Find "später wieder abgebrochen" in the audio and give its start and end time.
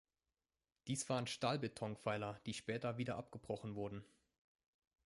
2.55-3.75